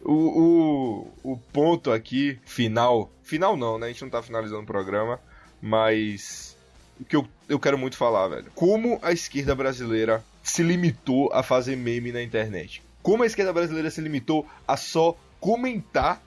[0.00, 3.10] O, o, o ponto aqui, final.
[3.22, 3.86] Final não, né?
[3.86, 5.20] A gente não tá finalizando o programa.
[5.60, 6.56] Mas.
[6.98, 8.46] O que eu, eu quero muito falar, velho.
[8.54, 12.82] Como a esquerda brasileira se limitou a fazer meme na internet.
[13.02, 16.22] Como a esquerda brasileira se limitou a só comentar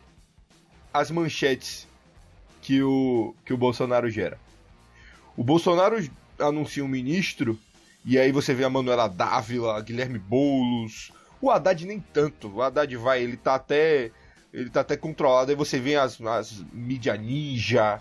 [0.94, 1.88] as manchetes
[2.62, 4.40] que o, que o Bolsonaro gera.
[5.36, 5.98] O Bolsonaro
[6.40, 7.60] anuncia um ministro,
[8.06, 12.48] e aí você vê a Manuela Dávila, Guilherme Boulos, o Haddad nem tanto.
[12.48, 14.12] O Haddad vai, ele tá até.
[14.54, 15.50] Ele tá até controlado.
[15.50, 18.00] Aí você vê as, as mídia ninja.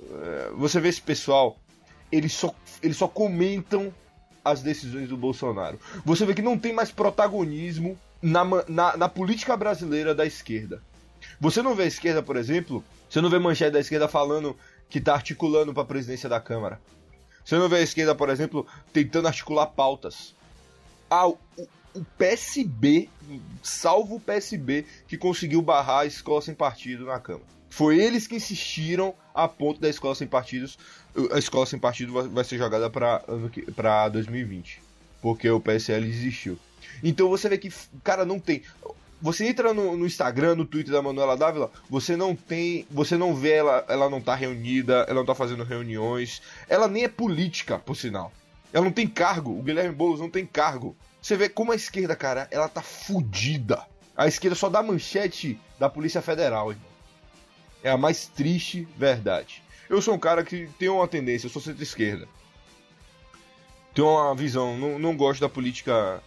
[0.00, 1.58] Eh, você vê esse pessoal.
[2.10, 3.92] Eles só, eles só comentam
[4.44, 5.78] as decisões do Bolsonaro.
[6.04, 10.82] Você vê que não tem mais protagonismo na, na, na política brasileira da esquerda.
[11.40, 14.56] Você não vê a esquerda, por exemplo, você não vê manchete da esquerda falando
[14.88, 16.80] que tá articulando para a presidência da Câmara.
[17.44, 20.34] Você não vê a esquerda, por exemplo, tentando articular pautas.
[21.08, 21.38] Ah, o,
[21.94, 23.08] o PSB,
[23.62, 27.46] salvo o PSB, que conseguiu barrar a escola sem partido na Câmara.
[27.70, 30.78] Foi eles que insistiram a ponto da escola sem partidos.
[31.32, 34.82] A escola sem partido vai ser jogada para 2020.
[35.22, 36.58] Porque o PSL existiu.
[37.02, 37.72] Então você vê que,
[38.02, 38.62] cara, não tem.
[39.20, 42.86] Você entra no, no, Instagram, no Twitter da Manuela Dávila, você não tem.
[42.90, 46.40] Você não vê ela, ela não tá reunida, ela não tá fazendo reuniões.
[46.68, 48.32] Ela nem é política, por sinal.
[48.72, 49.58] Ela não tem cargo.
[49.58, 50.96] O Guilherme Boulos não tem cargo.
[51.20, 53.84] Você vê como a esquerda, cara, ela tá fudida.
[54.16, 56.90] A esquerda só dá manchete da Polícia Federal, irmão.
[57.82, 59.62] É a mais triste verdade.
[59.88, 62.26] Eu sou um cara que tem uma tendência, eu sou centro-esquerda.
[63.94, 66.22] Tenho uma visão, não, não gosto da política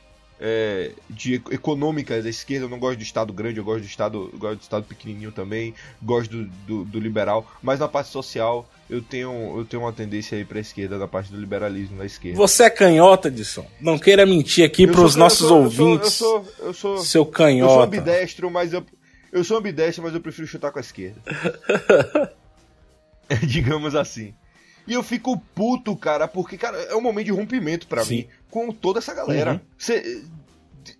[0.46, 4.30] é, de econômica da esquerda, eu não gosto do Estado grande, eu gosto do Estado,
[4.38, 9.02] gosto do Estado pequenininho também, gosto do, do, do, liberal, mas na parte social eu
[9.02, 12.38] tenho, eu tenho uma tendência aí para a esquerda, na parte do liberalismo da esquerda.
[12.38, 13.66] Você é canhota, Edson.
[13.80, 16.20] Não queira mentir aqui para os nossos eu sou, ouvintes.
[16.20, 17.72] Eu sou, eu sou, eu sou, seu canhota.
[17.72, 18.86] Eu sou ambidestro, mas eu,
[19.32, 21.22] eu sou ambidestro, mas eu prefiro chutar com a esquerda.
[23.48, 24.34] Digamos assim.
[24.88, 28.72] E eu fico puto, cara, porque, cara, é um momento de rompimento para mim com
[28.72, 29.54] toda essa galera.
[29.54, 29.60] Uhum.
[29.78, 30.24] Você.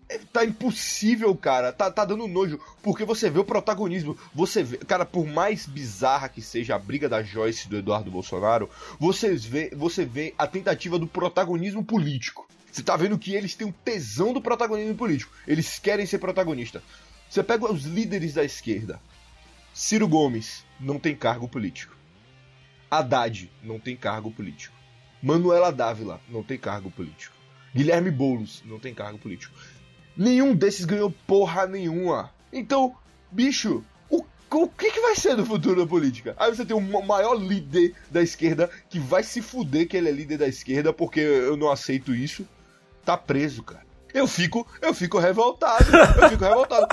[0.08, 1.72] É, tá impossível, cara.
[1.74, 2.60] Tá, tá dando nojo.
[2.82, 4.18] Porque você vê o protagonismo.
[4.34, 4.78] Você vê.
[4.78, 8.70] Cara, por mais bizarra que seja a briga da Joyce e do Eduardo Bolsonaro,
[9.00, 12.48] você vê, você vê a tentativa do protagonismo político.
[12.72, 15.32] Você tá vendo que eles têm um tesão do protagonismo político.
[15.48, 16.82] Eles querem ser protagonista.
[17.30, 19.00] Você pega os líderes da esquerda.
[19.74, 21.96] Ciro Gomes não tem cargo político.
[23.00, 24.76] Haddad não tem cargo político.
[25.22, 27.36] Manuela Dávila não tem cargo político.
[27.74, 29.56] Guilherme Boulos não tem cargo político.
[30.16, 32.32] Nenhum desses ganhou porra nenhuma.
[32.52, 32.96] Então,
[33.32, 36.36] bicho, o, o que, que vai ser no futuro da política?
[36.38, 40.12] Aí você tem o maior líder da esquerda que vai se fuder que ele é
[40.12, 42.46] líder da esquerda porque eu não aceito isso.
[43.04, 43.84] Tá preso, cara.
[44.14, 45.86] Eu fico, eu fico revoltado.
[46.22, 46.88] Eu fico revoltado.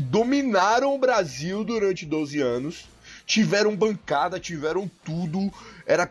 [0.00, 2.86] Dominaram o Brasil durante 12 anos
[3.26, 5.52] tiveram bancada, tiveram tudo.
[5.84, 6.10] Era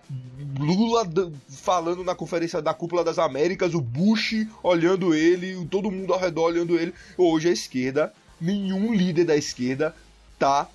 [0.60, 1.10] Lula
[1.50, 6.44] falando na conferência da Cúpula das Américas, o Bush olhando ele, todo mundo ao redor
[6.44, 6.94] olhando ele.
[7.18, 9.96] Hoje a esquerda, nenhum líder da esquerda
[10.38, 10.68] tá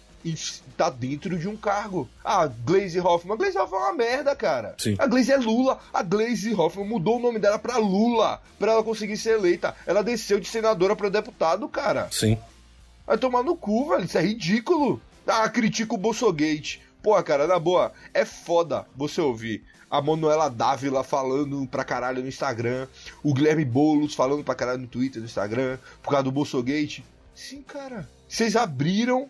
[0.76, 2.07] tá dentro de um cargo.
[2.22, 3.38] Ah, Glaze Hoffman.
[3.38, 4.74] Glaze Hoffman é uma merda, cara.
[4.76, 4.94] Sim.
[4.98, 5.79] A Glaze é Lula.
[5.92, 9.74] A Glaze Hoffman mudou o nome dela pra Lula, pra ela conseguir ser eleita.
[9.87, 12.09] Ela desceu de senadora pra deputado, cara.
[12.11, 12.37] Sim.
[13.07, 14.05] Vai tomar no cu, velho.
[14.05, 15.00] Isso é ridículo.
[15.31, 16.83] Ah, critica o Bolsogate.
[17.03, 22.29] Pô, cara, na boa, é foda você ouvir a Manuela Dávila falando pra caralho no
[22.29, 22.87] Instagram,
[23.23, 27.05] o Guilherme Boulos falando pra caralho no Twitter, no Instagram, por causa do Bolsogate.
[27.35, 28.09] Sim, cara.
[28.29, 29.29] Vocês abriram,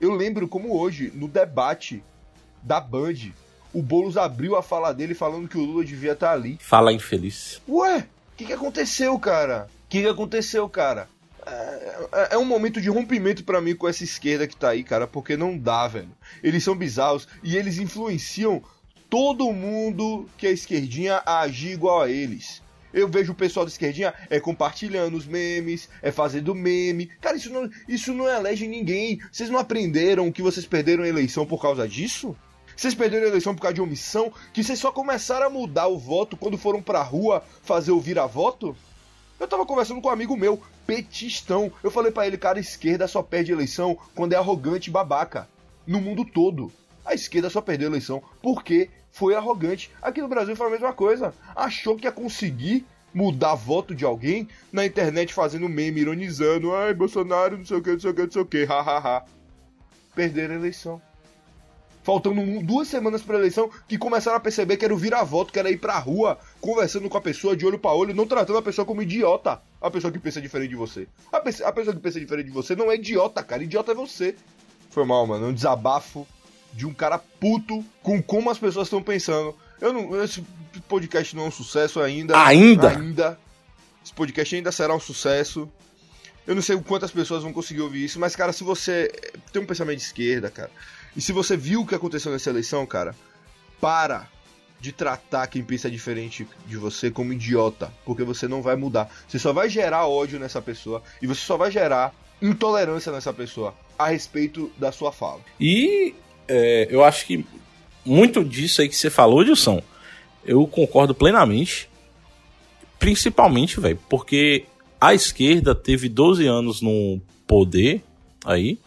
[0.00, 2.02] eu lembro como hoje, no debate
[2.62, 3.30] da Band,
[3.72, 6.58] o Boulos abriu a fala dele falando que o Lula devia estar tá ali.
[6.60, 7.62] Fala infeliz.
[7.66, 8.00] Ué,
[8.32, 9.68] o que, que aconteceu, cara?
[9.86, 11.08] O que, que aconteceu, cara?
[11.46, 15.06] É, é, um momento de rompimento para mim com essa esquerda que tá aí, cara,
[15.06, 16.10] porque não dá, velho.
[16.42, 18.62] Eles são bizarros e eles influenciam
[19.08, 22.62] todo mundo que é esquerdinha a agir igual a eles.
[22.92, 27.06] Eu vejo o pessoal da esquerdinha é compartilhando os memes, é fazendo meme.
[27.20, 29.20] Cara, isso não, isso não elege ninguém.
[29.30, 32.34] Vocês não aprenderam que vocês perderam a eleição por causa disso?
[32.74, 34.32] Vocês perderam a eleição por causa de omissão?
[34.52, 38.74] Que vocês só começaram a mudar o voto quando foram pra rua fazer o vira-voto?
[39.38, 41.70] Eu tava conversando com um amigo meu, petistão.
[41.82, 45.48] Eu falei para ele, cara, a esquerda só perde eleição quando é arrogante e babaca.
[45.86, 46.72] No mundo todo.
[47.04, 49.90] A esquerda só perdeu eleição porque foi arrogante.
[50.00, 51.34] Aqui no Brasil foi a mesma coisa.
[51.54, 56.74] Achou que ia conseguir mudar voto de alguém na internet fazendo meme, ironizando.
[56.74, 59.24] Ai, Bolsonaro, não sei o que, não sei o que, não sei o que, hahaha.
[60.14, 61.00] Perderam a eleição
[62.06, 65.68] faltando duas semanas para eleição, que começaram a perceber que era o vira-voto, que era
[65.72, 68.84] ir pra rua, conversando com a pessoa de olho para olho, não tratando a pessoa
[68.84, 69.60] como idiota.
[69.80, 71.06] A pessoa que pensa diferente de você.
[71.32, 73.62] A, pe a pessoa que pensa diferente de você não é idiota, cara.
[73.62, 74.34] Idiota é você.
[74.90, 75.48] Foi mal, mano.
[75.48, 76.26] Um desabafo
[76.72, 79.54] de um cara puto com como as pessoas estão pensando.
[79.80, 80.44] Eu não, esse
[80.88, 82.38] podcast não é um sucesso ainda.
[82.44, 82.90] Ainda?
[82.90, 83.38] Ainda.
[84.04, 85.68] Esse podcast ainda será um sucesso.
[86.46, 89.10] Eu não sei quantas pessoas vão conseguir ouvir isso, mas, cara, se você
[89.52, 90.70] tem um pensamento de esquerda, cara,
[91.16, 93.16] e se você viu o que aconteceu nessa eleição, cara,
[93.80, 94.28] para
[94.80, 99.10] de tratar quem pensa diferente de você como idiota, porque você não vai mudar.
[99.26, 103.74] Você só vai gerar ódio nessa pessoa e você só vai gerar intolerância nessa pessoa
[103.98, 105.40] a respeito da sua fala.
[105.58, 106.14] E
[106.46, 107.44] é, eu acho que
[108.04, 109.82] muito disso aí que você falou, Dilson,
[110.44, 111.88] eu concordo plenamente.
[112.98, 114.64] Principalmente, velho, porque
[115.00, 118.02] a esquerda teve 12 anos no poder
[118.44, 118.78] aí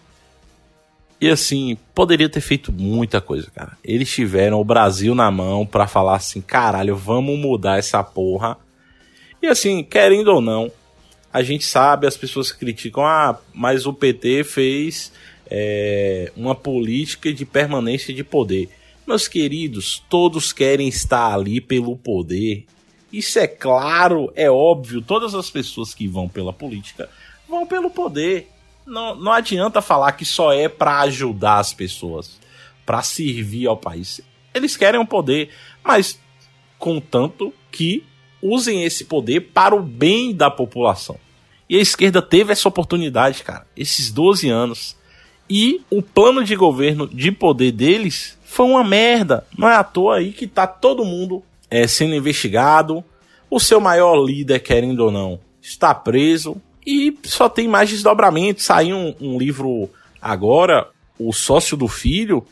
[1.22, 3.78] e assim, poderia ter feito muita coisa, cara.
[3.84, 8.58] Eles tiveram o Brasil na mão para falar assim, caralho, vamos mudar essa porra.
[9.42, 10.72] E assim, querendo ou não,
[11.32, 15.12] a gente sabe, as pessoas criticam, ah, mas o PT fez
[15.50, 18.70] é, uma política de permanência de poder.
[19.06, 22.66] Meus queridos, todos querem estar ali pelo poder.
[23.12, 25.02] Isso é claro, é óbvio.
[25.02, 27.10] Todas as pessoas que vão pela política
[27.48, 28.48] vão pelo poder
[28.90, 32.40] não, não adianta falar que só é para ajudar as pessoas,
[32.86, 34.20] para servir ao país.
[34.54, 35.50] Eles querem o um poder,
[35.84, 36.20] mas
[36.78, 38.04] contanto que
[38.42, 41.18] usem esse poder para o bem da população.
[41.70, 44.98] E a esquerda teve essa oportunidade, cara, esses 12 anos.
[45.48, 49.46] E o plano de governo de poder deles foi uma merda.
[49.56, 53.04] Não é à toa aí que tá todo mundo é, sendo investigado.
[53.50, 56.60] O seu maior líder, querendo ou não, está preso.
[56.90, 58.64] E só tem mais desdobramento.
[58.64, 59.88] Saiu um, um livro
[60.20, 60.88] agora,
[61.20, 62.44] O Sócio do Filho,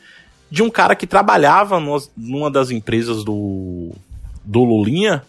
[0.48, 3.90] de um cara que trabalhava no, numa das empresas do,
[4.44, 5.24] do Lulinha,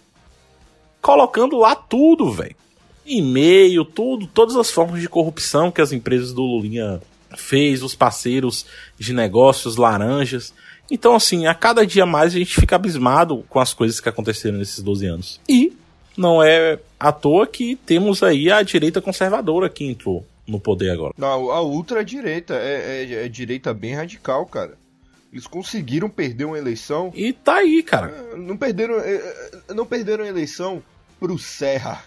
[1.01, 2.55] colocando lá tudo, velho.
[3.03, 7.01] E-mail, tudo, todas as formas de corrupção que as empresas do Lulinha
[7.35, 10.53] fez, os parceiros de negócios, laranjas.
[10.91, 14.59] Então, assim, a cada dia mais a gente fica abismado com as coisas que aconteceram
[14.59, 15.41] nesses 12 anos.
[15.49, 15.73] E
[16.19, 21.13] não é à toa que temos aí a direita conservadora que entrou no poder agora.
[21.17, 24.77] Não, a ultra-direita é, é, é direita bem radical, cara.
[25.31, 27.11] Eles conseguiram perder uma eleição.
[27.15, 28.09] E tá aí, cara.
[28.33, 29.15] É, não perderam, é,
[29.69, 30.83] é, não perderam a eleição
[31.19, 32.03] pro Serra.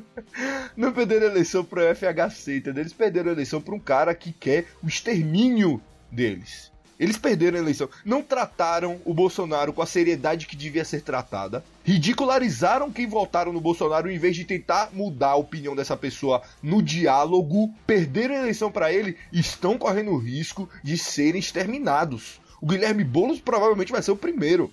[0.76, 2.82] não perderam a eleição pro FHC, entendeu?
[2.82, 6.70] Eles perderam a eleição pra um cara que quer o extermínio deles.
[7.00, 7.88] Eles perderam a eleição.
[8.04, 11.64] Não trataram o Bolsonaro com a seriedade que devia ser tratada.
[11.82, 16.82] Ridicularizaram quem votaram no Bolsonaro em vez de tentar mudar a opinião dessa pessoa no
[16.82, 17.72] diálogo.
[17.86, 22.38] Perderam a eleição para ele e estão correndo o risco de serem exterminados.
[22.60, 24.70] O Guilherme Boulos provavelmente vai ser o primeiro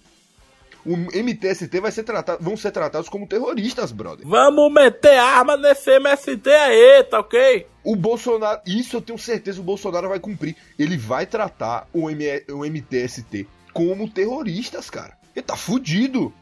[0.88, 4.26] o MTST vai ser tratado, vão ser tratados como terroristas, brother.
[4.26, 7.68] Vamos meter arma nesse MST aí, tá ok?
[7.84, 10.56] O Bolsonaro, isso eu tenho certeza o Bolsonaro vai cumprir.
[10.80, 15.18] Ele vai tratar o, M, o MTST como terroristas, cara.
[15.36, 16.34] Ele tá fudido.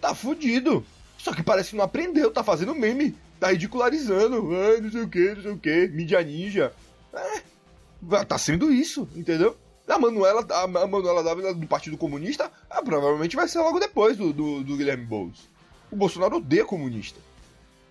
[0.00, 0.84] Tá fudido.
[1.18, 3.14] Só que parece que não aprendeu, tá fazendo meme.
[3.38, 4.48] Tá ridicularizando.
[4.54, 5.88] Ai, não sei o que, não sei o que.
[5.88, 6.72] Mídia ninja.
[7.12, 9.56] É, tá sendo isso, entendeu?
[9.92, 14.32] A Manuela, a Manuela Dávila do Partido Comunista ah, provavelmente vai ser logo depois do,
[14.32, 15.50] do, do, Guilherme Boulos.
[15.90, 17.20] O Bolsonaro odeia comunista.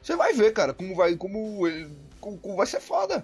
[0.02, 1.88] Você vai ver, cara, como vai, como, ele,
[2.20, 3.24] como, como vai ser foda.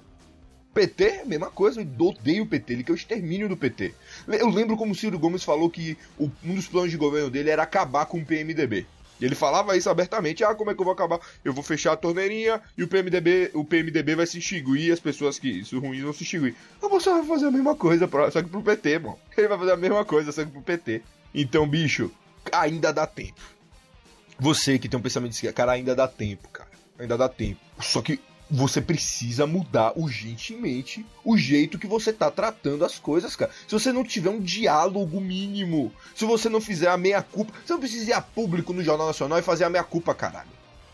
[0.76, 3.96] PT, mesma coisa, eu odeio o PT, ele quer o extermínio do PT.
[4.28, 7.50] Eu lembro como o Ciro Gomes falou que o, um dos planos de governo dele
[7.50, 8.86] era acabar com o PMDB.
[9.20, 11.20] E ele falava isso abertamente, ah, como é que eu vou acabar?
[11.44, 15.40] Eu vou fechar a torneirinha e o PMDB, o PMDB vai se extinguir, as pessoas
[15.40, 16.56] que isso ruins vão se extinguir.
[16.82, 19.18] O Bolsonaro vai fazer a mesma coisa, só que pro PT, mano.
[19.38, 21.02] Ele vai fazer a mesma coisa, só que pro PT.
[21.34, 22.12] Então, bicho,
[22.52, 23.42] ainda dá tempo.
[24.40, 26.70] Você que tem um pensamento de cara, ainda dá tempo, cara.
[27.00, 27.60] Ainda dá tempo.
[27.80, 33.52] Só que você precisa mudar urgentemente o jeito que você tá tratando as coisas, cara.
[33.68, 37.74] Se você não tiver um diálogo mínimo, se você não fizer a meia culpa, você
[37.74, 40.50] não precisa ir a público no Jornal Nacional e fazer a meia culpa, caralho.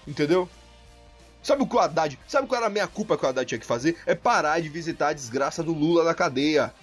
[0.08, 0.50] Entendeu?
[1.44, 3.60] Sabe o que o Haddad, sabe qual era a meia culpa que o Haddad tinha
[3.60, 3.98] que fazer?
[4.06, 6.74] É parar de visitar a desgraça do Lula na cadeia.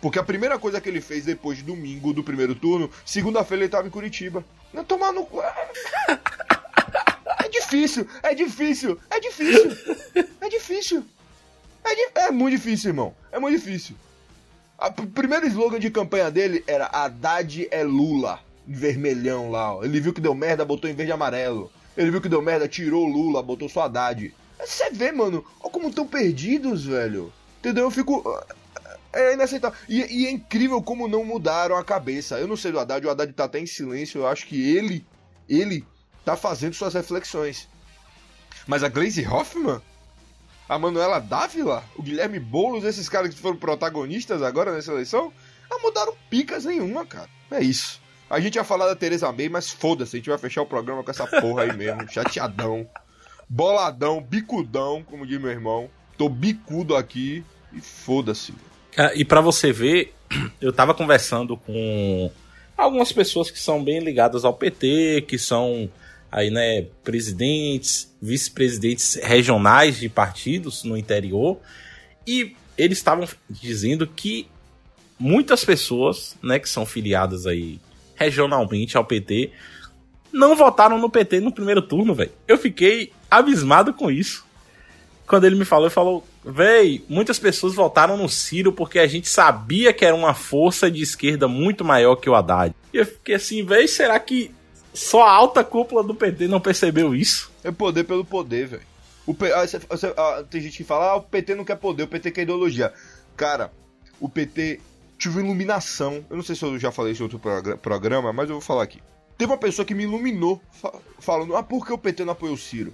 [0.00, 3.70] Porque a primeira coisa que ele fez depois de domingo do primeiro turno, segunda-feira ele
[3.70, 4.44] tava em Curitiba.
[4.72, 5.26] Não tomar no.
[7.48, 9.76] É difícil, é difícil, é difícil.
[10.38, 11.04] É difícil.
[11.82, 13.14] É, di é muito difícil, irmão.
[13.32, 13.96] É muito difícil.
[14.78, 18.38] O primeiro slogan de campanha dele era Haddad é Lula.
[18.66, 19.82] Vermelhão lá, ó.
[19.82, 21.72] Ele viu que deu merda, botou em verde e amarelo.
[21.96, 24.34] Ele viu que deu merda, tirou Lula, botou só Haddad.
[24.60, 27.32] Você vê, mano, olha como estão perdidos, velho.
[27.60, 27.84] Entendeu?
[27.84, 28.22] Eu fico.
[29.10, 29.78] É inaceitável.
[29.88, 32.38] E, e, é incrível como não mudaram a cabeça.
[32.38, 34.20] Eu não sei do Haddad, o Haddad tá até em silêncio.
[34.20, 35.06] Eu acho que ele,
[35.48, 35.82] ele
[36.28, 37.66] tá fazendo suas reflexões.
[38.66, 39.80] Mas a Glaze Hoffman,
[40.68, 45.32] a Manuela Dávila, o Guilherme Boulos, esses caras que foram protagonistas agora nessa eleição,
[45.70, 47.30] não mudaram picas nenhuma, cara.
[47.50, 47.98] É isso.
[48.28, 51.02] A gente ia falar da Teresa May, mas foda-se, a gente vai fechar o programa
[51.02, 52.06] com essa porra aí mesmo.
[52.12, 52.86] Chateadão,
[53.48, 55.88] boladão, bicudão, como diz meu irmão.
[56.18, 58.52] Tô bicudo aqui e foda-se.
[59.14, 60.12] E para você ver,
[60.60, 62.30] eu tava conversando com
[62.76, 65.90] algumas pessoas que são bem ligadas ao PT, que são
[66.30, 71.58] aí, né, presidentes, vice-presidentes regionais de partidos no interior,
[72.26, 74.46] e eles estavam dizendo que
[75.18, 77.80] muitas pessoas, né, que são filiadas aí
[78.14, 79.50] regionalmente ao PT,
[80.32, 82.32] não votaram no PT no primeiro turno, velho.
[82.46, 84.46] Eu fiquei abismado com isso.
[85.26, 89.28] Quando ele me falou, ele falou: Véi, muitas pessoas votaram no Ciro porque a gente
[89.28, 92.74] sabia que era uma força de esquerda muito maior que o Haddad.
[92.92, 94.50] E eu fiquei assim, véi, será que
[94.92, 97.50] só a alta cúpula do PT não percebeu isso?
[97.62, 98.82] É poder pelo poder, velho.
[99.54, 102.42] Ah, ah, tem gente que fala, ah, o PT não quer poder, o PT quer
[102.42, 102.92] ideologia.
[103.36, 103.70] Cara,
[104.18, 104.80] o PT
[105.18, 106.24] tive iluminação.
[106.30, 107.40] Eu não sei se eu já falei isso em outro
[107.78, 109.02] programa, mas eu vou falar aqui.
[109.36, 110.60] Teve uma pessoa que me iluminou,
[111.20, 112.92] falando, ah, por que o PT não apoiou o Ciro?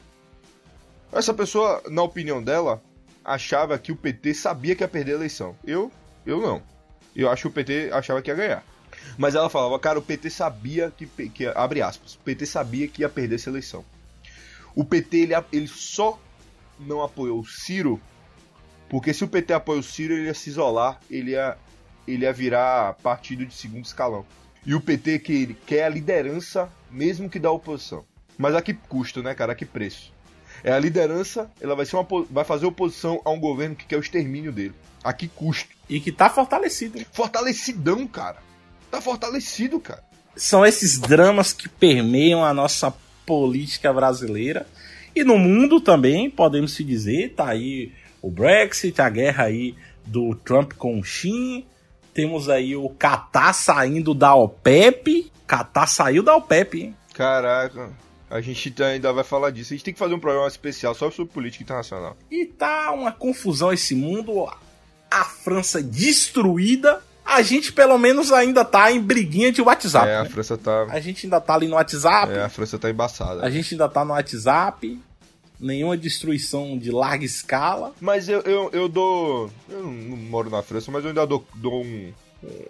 [1.12, 2.82] Essa pessoa, na opinião dela,
[3.24, 5.56] achava que o PT sabia que ia perder a eleição.
[5.64, 5.90] Eu,
[6.26, 6.60] eu não.
[7.14, 8.64] Eu acho que o PT achava que ia ganhar.
[9.16, 13.02] Mas ela falava, cara, o PT sabia que, que abre aspas, o PT sabia que
[13.02, 13.84] ia perder essa eleição.
[14.74, 16.18] O PT ele, ele só
[16.78, 18.00] não apoiou o Ciro
[18.88, 21.56] porque se o PT apoia o Ciro, ele ia se isolar, ele ia,
[22.06, 24.24] ele ia virar partido de segundo escalão.
[24.64, 28.04] E o PT que ele quer a liderança, mesmo que da oposição.
[28.38, 29.52] Mas a que custo, né, cara?
[29.52, 30.12] A que preço?
[30.62, 33.96] É a liderança, ela vai, ser uma, vai fazer oposição a um governo que quer
[33.96, 34.74] o extermínio dele.
[35.02, 35.74] A que custo?
[35.88, 37.04] E que tá fortalecido.
[37.12, 38.38] Fortalecidão, cara.
[38.94, 40.04] Tá fortalecido, cara.
[40.36, 42.94] São esses dramas que permeiam a nossa
[43.26, 44.68] política brasileira.
[45.16, 47.90] E no mundo também, podemos se dizer, tá aí
[48.22, 49.74] o Brexit, a guerra aí
[50.06, 51.66] do Trump com o Xin.
[52.12, 55.32] Temos aí o Qatar saindo da OPEP.
[55.44, 56.96] Qatar saiu da OPEP, hein?
[57.14, 57.90] Caraca.
[58.30, 59.72] A gente tá, ainda vai falar disso.
[59.72, 62.16] A gente tem que fazer um programa especial só sobre política internacional.
[62.30, 64.48] E tá uma confusão esse mundo.
[65.10, 67.02] A França destruída.
[67.24, 70.08] A gente, pelo menos, ainda tá em briguinha de WhatsApp.
[70.08, 70.28] É, a né?
[70.28, 70.86] França tá.
[70.90, 72.32] A gente ainda tá ali no WhatsApp.
[72.32, 73.44] É, a França tá embaçada.
[73.44, 75.00] A gente ainda tá no WhatsApp.
[75.58, 77.92] Nenhuma destruição de larga escala.
[78.00, 79.50] Mas eu, eu, eu dou.
[79.70, 82.12] Eu não moro na França, mas eu ainda dou, dou um,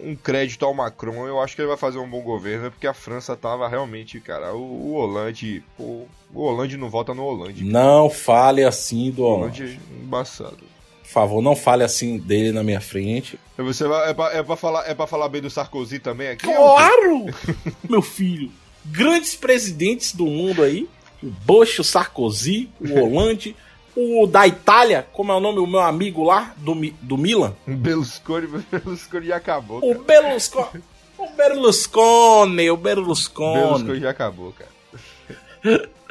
[0.00, 1.26] um crédito ao Macron.
[1.26, 4.54] Eu acho que ele vai fazer um bom governo, porque a França tava realmente, cara.
[4.54, 5.64] O, o Hollande.
[5.78, 7.64] O, o Hollande não volta no Hollande.
[7.64, 9.62] Não fale assim do O Hollande.
[9.62, 10.73] Hollande é embaçado.
[11.14, 13.38] Por favor, não fale assim dele na minha frente.
[13.56, 16.44] Você vai, é, pra, é, pra falar, é pra falar bem do Sarkozy também aqui?
[16.44, 17.26] Claro!
[17.88, 18.50] Meu filho.
[18.84, 20.88] Grandes presidentes do mundo aí.
[21.22, 23.54] O Bush, o Sarkozy, o Hollande,
[23.94, 27.54] o da Itália, como é o nome, o meu amigo lá, do, do Milan.
[27.64, 29.78] Berlusconi, Berlusconi já acabou.
[29.78, 30.22] O Cara.
[30.22, 30.82] Berlusconi.
[31.16, 33.60] O Berlusconi, o Berlusconi.
[33.60, 35.88] Berlusconi já acabou, cara.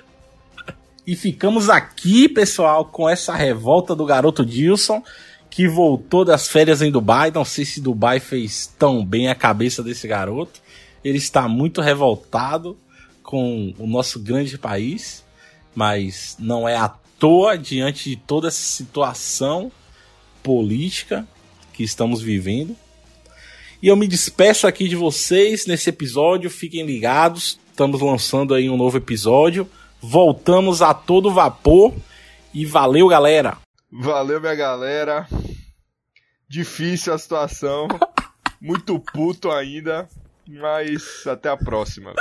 [1.06, 5.04] E ficamos aqui, pessoal, com essa revolta do garoto Dilson,
[5.50, 7.30] que voltou das férias em Dubai.
[7.30, 10.62] Não sei se Dubai fez tão bem a cabeça desse garoto.
[11.04, 12.78] Ele está muito revoltado
[13.22, 15.24] com o nosso grande país,
[15.76, 16.88] mas não é à
[17.20, 19.72] toa diante de toda essa situação
[20.42, 21.28] política
[21.74, 22.76] que estamos vivendo.
[23.82, 26.50] E eu me despeço aqui de vocês nesse episódio.
[26.50, 27.60] Fiquem ligados.
[27.70, 29.70] Estamos lançando aí um novo episódio.
[30.04, 31.94] Voltamos a todo vapor.
[32.54, 33.58] E valeu, galera.
[33.90, 35.26] Valeu, minha galera.
[36.48, 37.88] Difícil a situação.
[38.60, 40.08] Muito puto ainda.
[40.46, 42.14] Mas até a próxima.